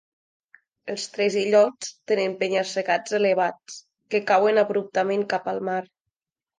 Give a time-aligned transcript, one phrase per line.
[0.93, 3.79] Els tres illots tenen penya-segats elevats,
[4.11, 5.83] que cauen abruptament cap al mar.